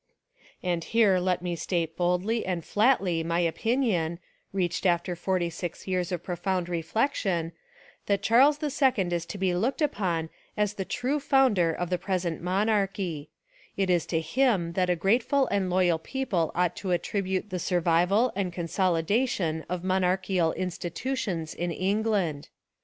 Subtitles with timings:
[0.63, 4.17] And here let me state boldly and flatly my opinion,
[4.51, 7.51] reached after forty six years of profound reflection,
[8.07, 12.41] that Charles II is to be looked upon as the true founder of the present
[12.41, 13.29] monarchy;
[13.77, 18.33] it is to him that a grateful and loyal people ought to attribute the survival
[18.35, 22.49] and consolidation of monarchical institutions in England.